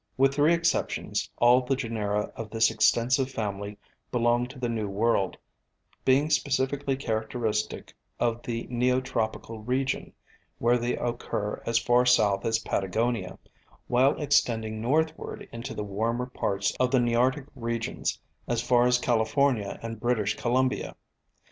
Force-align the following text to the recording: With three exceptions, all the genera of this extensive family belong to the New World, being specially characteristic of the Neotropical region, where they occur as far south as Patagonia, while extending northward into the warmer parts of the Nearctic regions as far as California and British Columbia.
With 0.17 0.33
three 0.33 0.51
exceptions, 0.55 1.29
all 1.37 1.61
the 1.61 1.75
genera 1.75 2.31
of 2.35 2.49
this 2.49 2.71
extensive 2.71 3.29
family 3.29 3.77
belong 4.11 4.47
to 4.47 4.57
the 4.57 4.67
New 4.67 4.87
World, 4.87 5.37
being 6.03 6.31
specially 6.31 6.95
characteristic 6.97 7.93
of 8.19 8.41
the 8.41 8.65
Neotropical 8.69 9.61
region, 9.63 10.11
where 10.57 10.79
they 10.79 10.97
occur 10.97 11.61
as 11.67 11.77
far 11.77 12.07
south 12.07 12.45
as 12.45 12.57
Patagonia, 12.65 13.37
while 13.85 14.19
extending 14.19 14.81
northward 14.81 15.47
into 15.51 15.75
the 15.75 15.83
warmer 15.83 16.25
parts 16.25 16.73
of 16.79 16.89
the 16.89 16.97
Nearctic 16.97 17.45
regions 17.55 18.17
as 18.47 18.59
far 18.59 18.87
as 18.87 18.97
California 18.97 19.77
and 19.83 19.99
British 19.99 20.35
Columbia. 20.35 20.95